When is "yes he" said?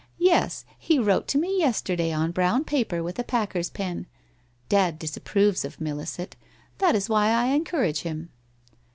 0.31-0.97